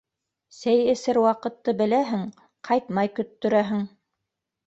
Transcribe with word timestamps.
Сәй 0.59 0.79
эсер 0.93 1.19
ваҡытты 1.25 1.75
беләһең, 1.81 2.25
ҡайтмай 2.69 3.13
көттөрәһең. 3.19 3.87